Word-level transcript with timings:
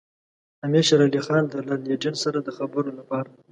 امیر 0.65 0.83
شېر 0.87 1.01
علي 1.05 1.21
خان 1.25 1.43
د 1.47 1.53
لارډ 1.67 1.81
لیټن 1.89 2.15
سره 2.23 2.39
د 2.41 2.49
خبرو 2.57 2.89
لپاره. 2.99 3.29